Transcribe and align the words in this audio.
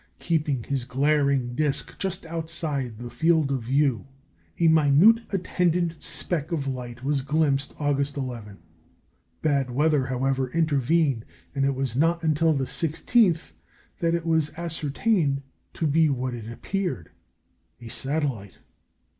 Keeping 0.17 0.63
his 0.63 0.83
glaring 0.83 1.53
disc 1.53 1.99
just 1.99 2.25
outside 2.25 2.97
the 2.97 3.11
field 3.11 3.51
of 3.51 3.61
view, 3.61 4.07
a 4.59 4.67
minute 4.67 5.21
attendant 5.29 6.01
speck 6.01 6.51
of 6.51 6.65
light 6.65 7.03
was 7.03 7.21
"glimpsed" 7.21 7.75
August 7.77 8.17
11. 8.17 8.57
Bad 9.43 9.69
weather, 9.69 10.07
however, 10.07 10.49
intervened, 10.53 11.23
and 11.53 11.65
it 11.65 11.75
was 11.75 11.95
not 11.95 12.23
until 12.23 12.51
the 12.51 12.65
16th 12.65 13.51
that 13.99 14.15
it 14.15 14.25
was 14.25 14.51
ascertained 14.57 15.43
to 15.75 15.85
be 15.85 16.09
what 16.09 16.33
it 16.33 16.49
appeared 16.51 17.11
a 17.79 17.87
satellite. 17.87 18.57